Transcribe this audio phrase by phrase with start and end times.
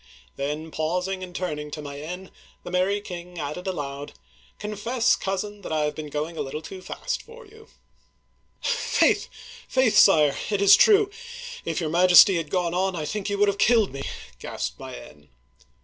[0.21, 2.31] '* Then, pausing and turning to Mayenne,
[2.63, 4.13] the merry king added aloud,"
[4.57, 7.67] Confess, cousin, that I have been going a little too fast for you!
[8.63, 9.29] Digitized by VjOOQIC 290 OLD FRANCE
[9.83, 11.11] "Faith, Sire, it is true.
[11.65, 14.01] If your Majesty had gone on, I think you would have killed me!"
[14.39, 15.29] gasped Mayenne.